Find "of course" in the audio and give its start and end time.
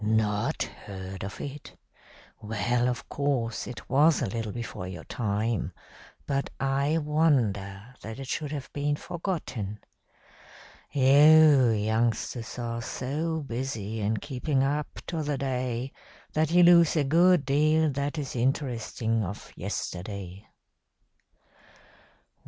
2.89-3.67